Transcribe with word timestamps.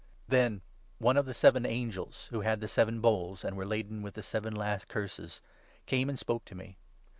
Then 0.27 0.61
one 0.97 1.15
of 1.15 1.27
the 1.27 1.33
seven 1.35 1.63
angels 1.63 2.25
who 2.31 2.41
had 2.41 2.59
the 2.59 2.67
seven 2.67 3.01
bowls, 3.01 3.43
and 3.43 3.51
9 3.51 3.57
were 3.59 3.67
laden 3.67 4.01
with 4.01 4.15
the 4.15 4.23
seven 4.23 4.55
last 4.55 4.87
Curses, 4.87 5.41
came 5.85 6.09
and 6.09 6.17
spoke 6.17 6.43
to 6.45 6.55
me. 6.55 6.79